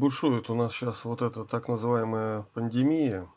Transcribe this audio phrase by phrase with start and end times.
[0.00, 3.28] бушует у нас сейчас вот эта так называемая пандемия.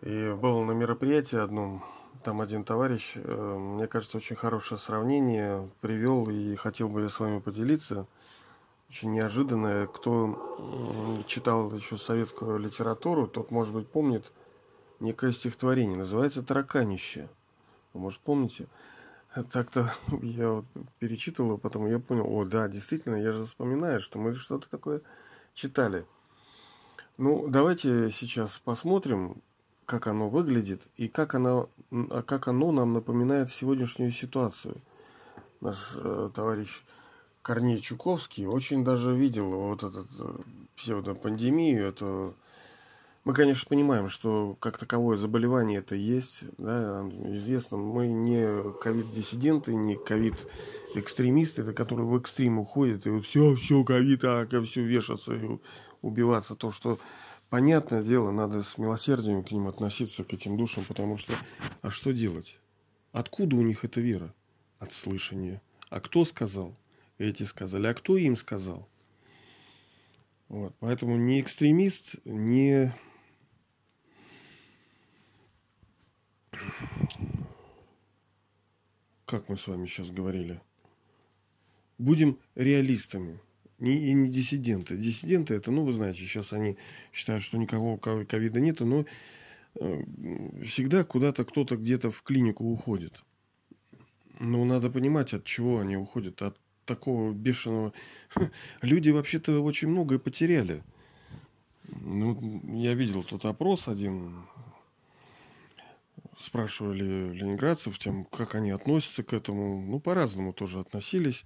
[0.00, 1.84] И был на мероприятии одном,
[2.24, 7.20] там один товарищ, э, мне кажется, очень хорошее сравнение привел и хотел бы я с
[7.20, 8.06] вами поделиться.
[8.88, 9.86] Очень неожиданное.
[9.86, 14.32] Кто читал еще советскую литературу, тот, может быть, помнит
[14.98, 15.98] некое стихотворение.
[15.98, 17.28] Называется «Тараканище».
[17.92, 18.66] Может, помните?
[19.52, 19.92] Так-то
[20.22, 20.64] я вот
[20.98, 25.02] перечитывал, а потом я понял, о, да, действительно, я же вспоминаю, что мы что-то такое
[25.54, 26.06] читали.
[27.18, 29.42] Ну, давайте сейчас посмотрим,
[29.86, 34.76] как оно выглядит и как оно, а как оно нам напоминает сегодняшнюю ситуацию.
[35.60, 36.82] Наш э, товарищ
[37.42, 40.38] Корней Чуковский очень даже видел вот эту э,
[40.76, 42.34] псевдопандемию, эту
[43.24, 47.76] мы, конечно, понимаем, что как таковое заболевание это есть, да, известно.
[47.76, 54.24] Мы не ковид-диссиденты, не ковид-экстремисты, это которые в экстрим уходят, и вот все, все, ковид,
[54.24, 55.58] а все вешаться и
[56.00, 56.54] убиваться.
[56.54, 56.98] То, что
[57.50, 61.34] понятное дело, надо с милосердием к ним относиться, к этим душам, потому что,
[61.82, 62.58] а что делать?
[63.12, 64.34] Откуда у них эта вера?
[64.78, 65.60] От слышания.
[65.90, 66.76] А кто сказал?
[67.18, 67.86] Эти сказали.
[67.86, 68.88] А кто им сказал?
[70.48, 70.74] Вот.
[70.80, 72.94] Поэтому не экстремист, не
[79.28, 80.60] как мы с вами сейчас говорили,
[81.98, 83.38] будем реалистами.
[83.78, 84.96] Не, и не диссиденты.
[84.96, 86.76] Диссиденты это, ну, вы знаете, сейчас они
[87.12, 89.04] считают, что никого ковида нету, но
[89.76, 90.02] э,
[90.64, 93.22] всегда куда-то кто-то где-то в клинику уходит.
[94.40, 96.42] Но надо понимать, от чего они уходят.
[96.42, 97.92] От такого бешеного...
[98.82, 100.82] Люди вообще-то очень многое потеряли.
[102.00, 104.34] Ну, я видел тот опрос один
[106.38, 109.80] спрашивали ленинградцев, тем, как они относятся к этому.
[109.80, 111.44] Ну, по-разному тоже относились.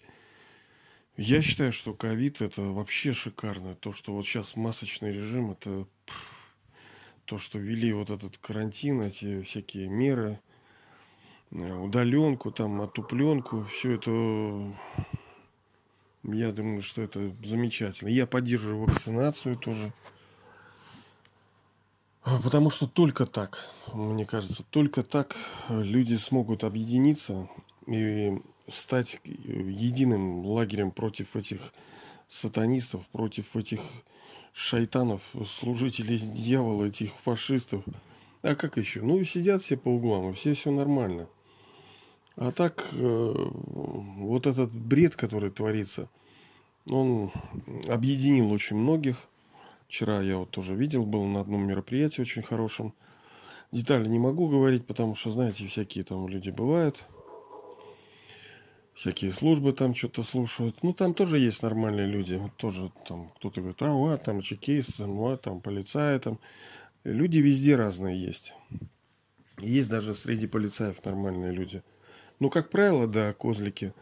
[1.16, 3.74] Я считаю, что ковид это вообще шикарно.
[3.74, 5.86] То, что вот сейчас масочный режим, это
[7.24, 10.40] то, что ввели вот этот карантин, эти всякие меры,
[11.50, 14.74] э, удаленку, там, отупленку, все это,
[16.24, 18.08] я думаю, что это замечательно.
[18.08, 19.92] Я поддерживаю вакцинацию тоже.
[22.24, 25.36] А, потому что только так, мне кажется, только так
[25.68, 27.48] люди смогут объединиться
[27.86, 28.38] и
[28.68, 31.60] стать единым лагерем против этих
[32.28, 33.80] сатанистов, против этих
[34.52, 37.84] шайтанов, служителей дьявола, этих фашистов.
[38.42, 39.02] А как еще?
[39.02, 41.28] Ну, сидят все по углам, и все все нормально.
[42.36, 46.08] А так, э, вот этот бред, который творится,
[46.88, 47.30] он
[47.88, 49.16] объединил очень многих.
[49.92, 52.94] Вчера я вот тоже видел, был на одном мероприятии очень хорошем.
[53.72, 57.04] Детали не могу говорить, потому что, знаете, всякие там люди бывают.
[58.94, 60.82] Всякие службы там что-то слушают.
[60.82, 62.36] Ну, там тоже есть нормальные люди.
[62.36, 66.38] Вот тоже там кто-то говорит, а, вот, там чекист, вот, там полицаи, там.
[67.04, 68.54] Люди везде разные есть.
[69.58, 71.82] Есть даже среди полицаев нормальные люди.
[72.40, 73.92] Ну, как правило, да, козлики.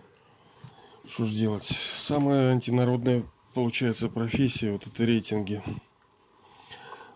[1.05, 1.65] Что ж делать?
[1.65, 3.25] Самая антинародная
[3.55, 5.63] получается профессия, вот это рейтинги.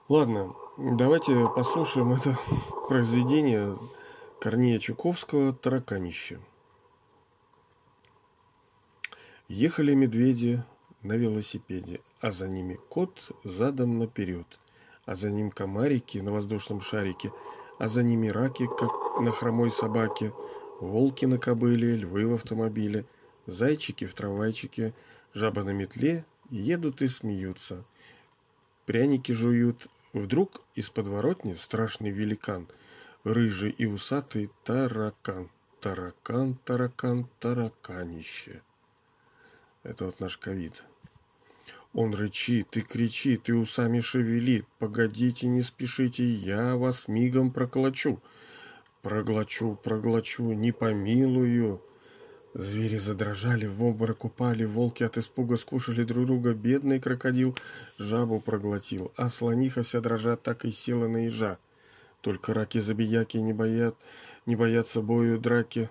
[0.08, 2.38] Ладно, давайте послушаем это
[2.88, 3.76] произведение
[4.40, 6.40] Корнея Чуковского «Тараканище».
[9.48, 10.64] Ехали медведи
[11.02, 14.58] на велосипеде, а за ними кот задом наперед,
[15.04, 17.30] а за ним комарики на воздушном шарике,
[17.78, 20.32] а за ними раки, как на хромой собаке,
[20.80, 23.04] волки на кобыле, львы в автомобиле,
[23.46, 24.94] зайчики в трамвайчике–
[25.34, 27.84] Жаба на метле едут и смеются.
[28.86, 29.88] Пряники жуют.
[30.12, 32.68] Вдруг из подворотни страшный великан,
[33.24, 35.50] рыжий и усатый таракан.
[35.80, 38.62] Таракан, таракан, тараканище.
[39.82, 40.84] Это вот наш ковид.
[41.92, 44.66] Он рычит и кричит, и усами шевелит.
[44.78, 48.22] Погодите, не спешите, я вас мигом проклочу.
[49.02, 51.82] Проглочу, проглочу, не помилую.
[52.54, 57.56] Звери задрожали, в обморок упали, волки от испуга скушали друг друга, бедный крокодил
[57.98, 61.58] жабу проглотил, а слониха вся дрожа так и села на ежа.
[62.20, 63.96] Только раки-забияки не, боят,
[64.46, 65.90] не боятся бою драки,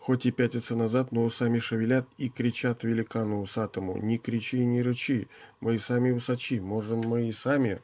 [0.00, 5.28] хоть и пятятся назад, но усами шевелят и кричат великану усатому, «Не кричи, не рычи,
[5.60, 7.80] мы и сами усачи, можем мы и сами...»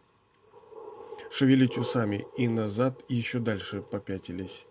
[1.30, 4.66] Шевелить усами, и назад, и еще дальше попятились.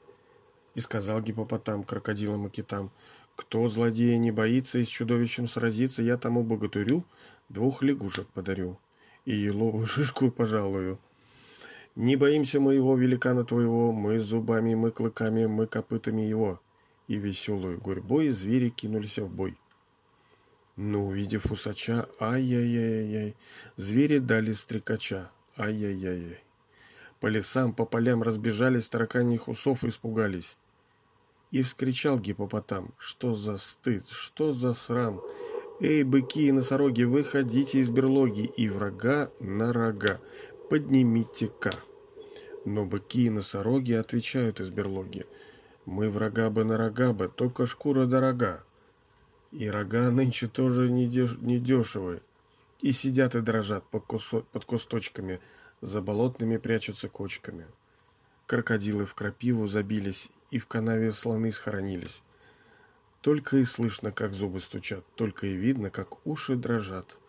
[0.75, 2.91] И сказал гипопотам крокодилам и китам—
[3.39, 7.05] кто злодея не боится и с чудовищем сразиться, я тому богатырю
[7.47, 8.77] двух лягушек подарю
[9.23, 10.99] и еловую шишку пожалую.
[11.95, 16.59] Не боимся моего великана твоего, мы зубами, мы клыками, мы копытами его.
[17.07, 19.57] И веселую гурьбой звери кинулись в бой.
[20.75, 23.35] Но, увидев усача, ай-яй-яй-яй,
[23.77, 26.43] звери дали стрекача, ай-яй-яй-яй.
[27.21, 30.57] По лесам, по полям разбежались тараканьих усов испугались.
[31.51, 35.21] И вскричал гипопотам, что за стыд, что за срам.
[35.79, 40.19] Эй, быки и носороги, выходите из берлоги, и врага на рога,
[40.69, 41.71] поднимите-ка.
[42.65, 45.25] Но быки и носороги отвечают из берлоги.
[45.85, 48.63] Мы врага бы на рога бы, только шкура дорога.
[49.51, 52.21] И рога нынче тоже недешевые.
[52.81, 55.39] И сидят и дрожат под, кусо, под кусточками,
[55.81, 57.65] за болотными прячутся кочками.
[58.49, 62.23] Крокодилы в крапиву забились, и в канаве слоны схоронились.
[63.21, 67.19] Только и слышно, как зубы стучат, только и видно, как уши дрожат.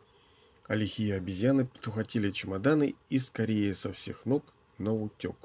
[0.66, 4.46] А лихие обезьяны подхватили чемоданы и скорее со всех ног
[4.78, 5.36] на утек.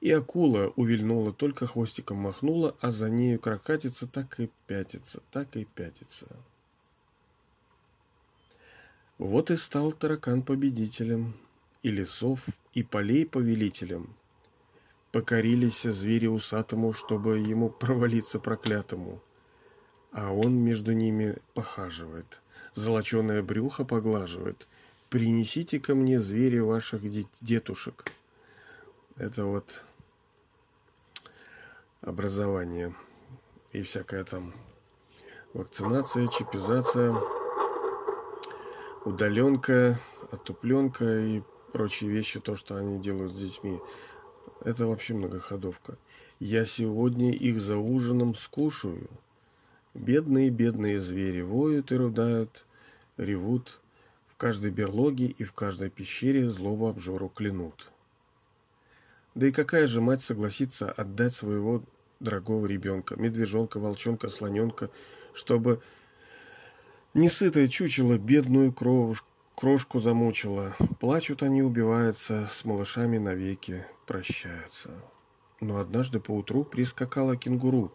[0.00, 5.64] И акула увильнула, только хвостиком махнула, а за нею крокатица так и пятится, так и
[5.64, 6.26] пятится.
[9.16, 11.34] Вот и стал таракан победителем,
[11.84, 14.16] и лесов, и полей повелителем.
[15.12, 19.20] Покорились звери усатому, чтобы ему провалиться проклятому.
[20.12, 22.40] А он между ними похаживает,
[22.74, 24.66] золоченое брюхо поглаживает.
[25.08, 27.02] Принесите ко мне звери ваших
[27.40, 28.12] детушек.
[29.16, 29.84] Это вот
[32.00, 32.94] образование
[33.72, 34.54] и всякая там
[35.54, 37.14] вакцинация, чипизация,
[39.04, 39.98] удаленка,
[40.30, 41.42] отупленка и
[41.72, 43.80] прочие вещи, то, что они делают с детьми.
[44.64, 45.96] Это вообще многоходовка.
[46.38, 49.08] Я сегодня их за ужином скушаю.
[49.94, 52.66] Бедные-бедные звери воют и рудают,
[53.16, 53.80] ревут.
[54.28, 57.90] В каждой берлоге и в каждой пещере злого обжору клянут.
[59.34, 61.82] Да и какая же мать согласится отдать своего
[62.20, 64.90] дорогого ребенка, медвежонка, волчонка, слоненка,
[65.32, 65.80] чтобы
[67.14, 69.29] несытое чучело бедную кровушку,
[69.60, 70.74] крошку замучила.
[71.00, 74.90] Плачут они, убиваются, с малышами навеки прощаются.
[75.60, 77.92] Но однажды поутру прискакала кенгуру,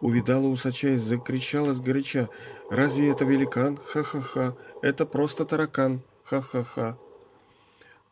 [0.00, 2.28] увидала усача и закричала сгоряча.
[2.70, 3.76] «Разве это великан?
[3.76, 4.56] Ха-ха-ха!
[4.82, 6.02] Это просто таракан!
[6.24, 6.98] Ха-ха-ха!»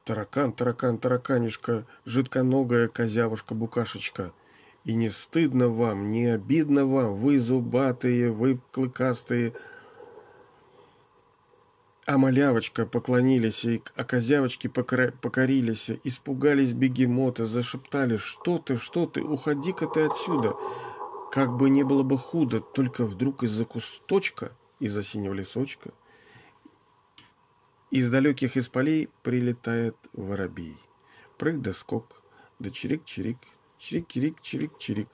[0.05, 4.33] Таракан, таракан, тараканишка, жидконогая козявушка-букашечка.
[4.85, 9.55] И не стыдно вам, не обидно вам, вы зубатые, вы клыкастые,
[12.07, 19.87] а малявочка поклонились, и а козявочки покорились, испугались бегемота, зашептали «Что ты, что ты, уходи-ка
[19.87, 20.55] ты отсюда!»
[21.33, 25.91] Как бы не было бы худо, только вдруг из-за кусточка, из-за синего лесочка,
[27.91, 30.77] из далеких из полей прилетает воробей.
[31.39, 32.23] Прыг да скок,
[32.59, 33.39] да чирик-чирик,
[33.79, 35.09] чирик-чирик, чирик-чирик.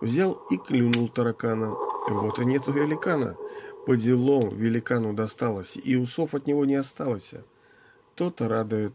[0.00, 1.70] Взял и клюнул таракана.
[2.08, 3.36] Вот и нету великана.
[3.86, 7.34] По делам великану досталось, и усов от него не осталось.
[8.14, 8.92] То-то радует,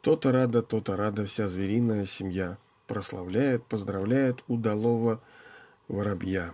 [0.00, 2.58] то-то рада, то-то рада вся звериная семья.
[2.86, 5.22] Прославляет, поздравляет удалого
[5.88, 6.52] воробья.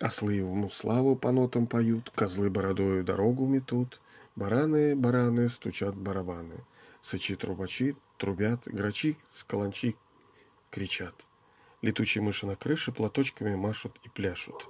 [0.00, 4.00] Ослы ему славу по нотам поют, козлы бородою дорогу метут,
[4.34, 6.64] бараны, бараны стучат барабаны,
[7.00, 9.46] сычи трубачи трубят, грачи с
[10.70, 11.14] кричат.
[11.82, 14.68] Летучие мыши на крыше платочками машут и пляшут.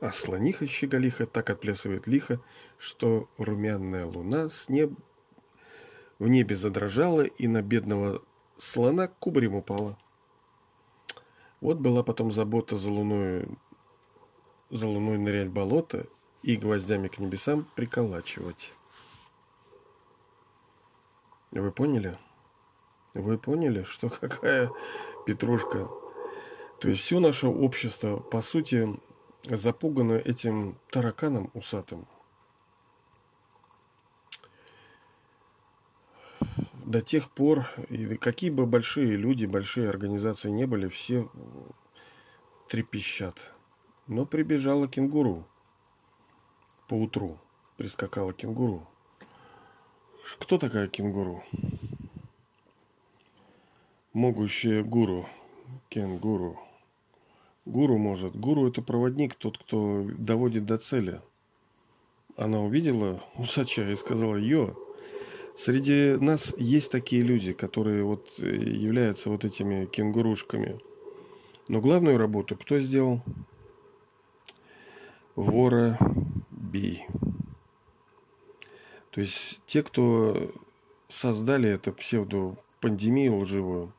[0.00, 2.40] А слониха-щеголиха так отплясывает лихо,
[2.78, 4.92] что румяная луна с неб...
[6.18, 8.22] в небе задрожала и на бедного
[8.56, 9.98] слона кубарем упала.
[11.60, 13.48] Вот была потом забота за луной,
[14.70, 16.06] за луной нырять болото
[16.42, 18.72] и гвоздями к небесам приколачивать.
[21.50, 22.16] Вы поняли?
[23.14, 24.70] Вы поняли, что какая
[25.26, 25.88] петрушка?
[26.80, 28.88] То есть все наше общество, по сути,
[29.42, 32.06] запуганы этим тараканом усатым.
[36.84, 41.30] До тех пор, и какие бы большие люди, большие организации не были, все
[42.68, 43.52] трепещат.
[44.06, 45.46] Но прибежала кенгуру.
[46.88, 47.38] Поутру
[47.76, 48.88] прискакала кенгуру.
[50.38, 51.42] Кто такая кенгуру?
[54.14, 55.26] Могущая гуру.
[55.90, 56.58] Кенгуру.
[57.68, 58.34] Гуру может.
[58.34, 61.20] Гуру это проводник, тот, кто доводит до цели.
[62.36, 64.74] Она увидела усача и сказала, йо,
[65.54, 70.80] среди нас есть такие люди, которые вот э, являются вот этими кенгурушками.
[71.68, 73.20] Но главную работу кто сделал?
[75.36, 75.98] Вора
[76.50, 77.06] бей.
[79.10, 80.54] То есть те, кто
[81.08, 83.92] создали эту псевдопандемию лживую,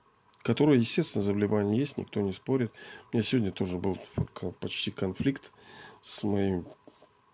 [0.50, 2.74] которое, естественно, заболевание есть, никто не спорит.
[3.14, 4.00] У меня сегодня тоже был
[4.60, 5.52] почти конфликт
[6.02, 6.66] с моим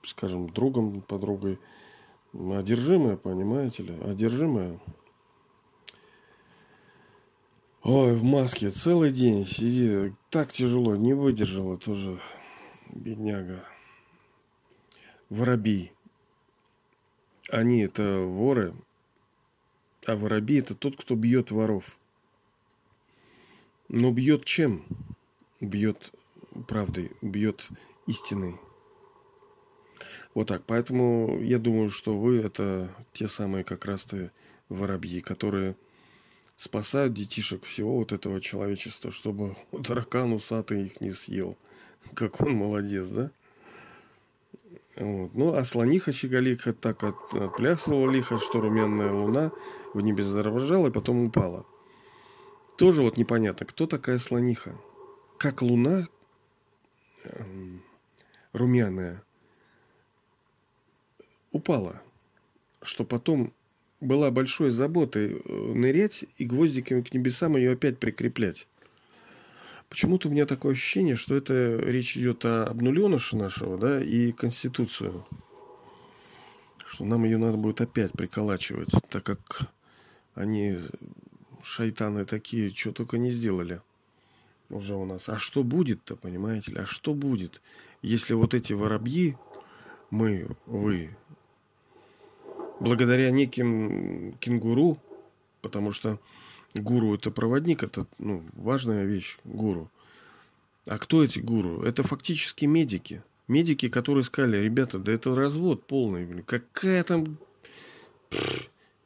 [0.03, 1.57] скажем, другом, подругой.
[2.34, 3.98] Одержимая, понимаете ли?
[4.01, 4.81] Одержимая.
[7.84, 10.12] Ой, в маске целый день сидит.
[10.29, 12.19] Так тяжело, не выдержала тоже.
[12.89, 13.63] Бедняга.
[15.29, 15.93] Воробей.
[17.50, 18.75] Они это воры,
[20.05, 21.98] а воробей это тот, кто бьет воров.
[23.88, 24.86] Но бьет чем?
[25.62, 26.12] Бьет
[26.68, 27.70] правдой, бьет
[28.08, 28.56] истиной.
[30.34, 30.63] Вот так.
[30.65, 34.32] Поэтому я думаю, что вы это те самые как раз-то
[34.70, 35.75] воробьи, которые
[36.58, 41.58] спасают детишек всего вот этого человечества, чтобы таракан усатый их не съел.
[42.13, 43.32] Как он молодец, да?
[44.98, 45.34] Вот.
[45.34, 49.51] Ну, а слониха Щеголиха так от, отплясывала лихо, что румяная луна
[49.94, 51.65] в небе задрожала и потом упала.
[52.77, 54.75] Тоже вот непонятно, кто такая слониха.
[55.38, 56.08] Как луна
[57.24, 57.44] э,
[58.53, 59.24] румяная
[61.51, 62.01] упала,
[62.82, 63.53] что потом
[64.01, 68.67] была большой заботой э, нырять и гвоздиками к небесам ее опять прикреплять.
[69.89, 75.25] Почему-то у меня такое ощущение, что это речь идет о обнуленыше нашего, да, и Конституцию.
[76.86, 79.70] Что нам ее надо будет опять приколачивать, так как
[80.34, 80.77] они,
[81.65, 83.81] шайтаны такие, что только не сделали
[84.69, 85.29] уже у нас.
[85.29, 86.77] А что будет-то, понимаете ли?
[86.79, 87.62] А что будет,
[88.01, 89.36] если вот эти воробьи,
[90.10, 91.10] мы, вы,
[92.79, 94.98] благодаря неким кенгуру,
[95.62, 96.19] потому что
[96.75, 99.89] Гуру это проводник, это ну, важная вещь, гуру.
[100.88, 101.81] А кто эти гуру?
[101.84, 103.24] Это фактически медики.
[103.48, 106.43] Медики, которые сказали, ребята, да это развод полный, блин.
[106.43, 107.38] Какая там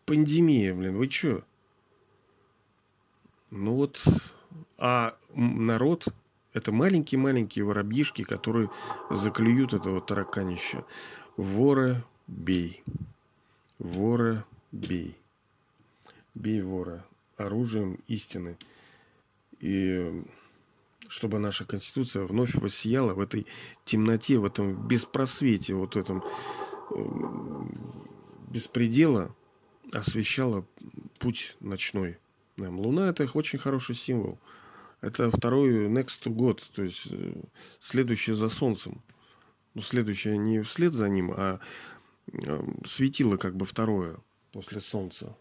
[0.06, 1.44] пандемия, блин, вы чё?
[3.52, 4.04] Ну вот,
[4.78, 6.08] а народ
[6.54, 8.70] это маленькие-маленькие воробьишки, которые
[9.10, 10.86] заклюют этого тараканища.
[11.38, 12.84] Вора бей.
[13.80, 15.16] Вора бей.
[16.36, 17.06] Бей вора
[17.38, 18.58] оружием истины.
[19.60, 20.24] И
[21.08, 23.48] чтобы наша Конституция вновь воссияла в этой
[23.84, 26.24] темноте, в этом беспросвете, вот этом
[26.92, 27.06] э,
[28.48, 29.36] беспредела,
[29.92, 30.66] освещала
[31.18, 32.18] путь ночной.
[32.60, 34.38] Нам Луна– это очень хороший символ.
[35.02, 37.34] Это второй next год, то есть э,
[37.80, 39.02] следующее за Солнцем.
[39.74, 41.60] Ну, следующее не вслед за ним, а
[42.34, 44.18] э, светило как бы второе
[44.52, 45.36] после Солнца.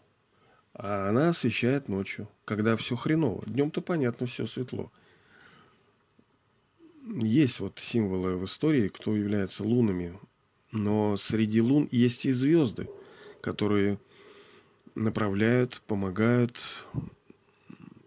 [0.73, 3.43] А она освещает ночью, когда все хреново.
[3.47, 4.91] Днем-то понятно, все светло.
[7.05, 10.17] Есть вот символы в истории, кто является лунами.
[10.71, 12.87] Но среди лун есть и звезды,
[13.41, 13.99] которые
[14.95, 16.85] направляют, помогают.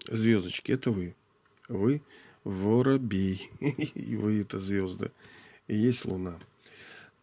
[0.08, 1.14] Звездочки, это вы.
[1.68, 2.02] Вы
[2.44, 3.50] воробей.
[3.60, 5.10] И вы это звезды.
[5.68, 6.38] И есть луна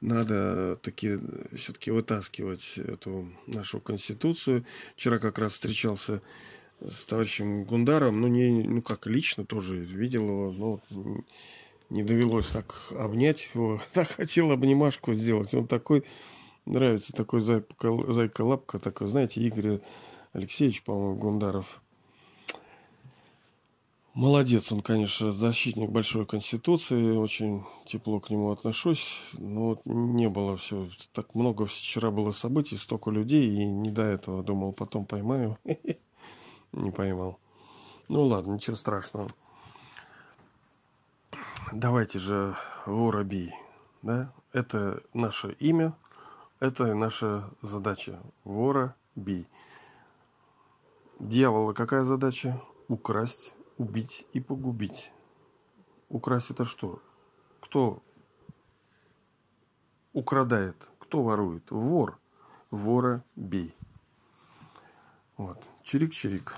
[0.02, 1.18] надо таки
[1.56, 4.66] все-таки вытаскивать эту нашу конституцию.
[4.96, 6.22] Вчера как раз встречался
[6.86, 11.24] с товарищем Гундаром, ну не, ну как лично тоже видел его, но
[11.90, 13.82] не довелось так обнять его.
[13.94, 15.54] Так хотел обнимашку сделать.
[15.54, 16.06] Он такой,
[16.66, 19.80] нравится такой зайка-лапка, такой, знаете, Игорь
[20.34, 21.82] Алексеевич, по-моему, Гундаров.
[24.20, 30.58] Молодец он, конечно, защитник большой конституции, очень тепло к нему отношусь, но вот не было
[30.58, 35.58] все, так много вчера было событий, столько людей, и не до этого думал, потом поймаю,
[36.74, 37.40] не поймал.
[38.10, 39.32] Ну ладно, ничего страшного.
[41.72, 43.54] Давайте же воробей,
[44.02, 45.96] да, это наше имя,
[46.60, 49.48] это наша задача, вора бей.
[51.20, 52.62] Дьявола какая задача?
[52.88, 55.12] Украсть убить и погубить.
[56.10, 57.02] Украсть это что?
[57.60, 58.02] Кто
[60.14, 60.76] украдает?
[61.00, 61.70] Кто ворует?
[61.72, 62.18] Вор.
[62.72, 63.76] Вора бей.
[65.38, 65.62] Вот.
[65.84, 66.54] Чирик-чирик.